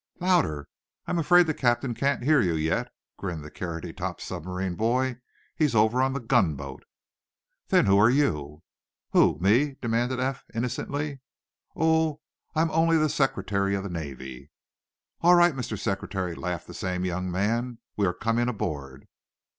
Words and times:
"Louder. 0.19 0.67
I'm 1.05 1.19
afraid 1.19 1.45
the 1.45 1.53
captain 1.53 1.93
can't 1.93 2.23
hear 2.23 2.41
you 2.41 2.55
yet," 2.55 2.91
grinned 3.17 3.43
the 3.45 3.51
carroty 3.51 3.93
topped 3.93 4.21
submarine 4.23 4.73
boy. 4.73 5.17
"He's 5.55 5.75
over 5.75 6.01
on 6.01 6.13
the 6.13 6.19
gunboat." 6.19 6.85
"Then 7.67 7.85
who 7.85 7.99
are 7.99 8.09
you?" 8.09 8.63
"Who? 9.11 9.37
Me?" 9.39 9.75
demanded 9.79 10.19
Eph, 10.19 10.43
innocently. 10.55 11.19
"Oh, 11.75 12.19
I'm 12.55 12.71
only 12.71 12.97
the 12.97 13.09
Secretary 13.09 13.75
of 13.75 13.83
the 13.83 13.89
Navy." 13.89 14.49
"All 15.21 15.35
right, 15.35 15.53
Mr. 15.53 15.77
Secretary," 15.77 16.33
laughed 16.33 16.65
the 16.65 16.73
same 16.73 17.05
young 17.05 17.29
man. 17.29 17.77
"We 17.95 18.07
are 18.07 18.13
coming 18.15 18.49
aboard." 18.49 19.07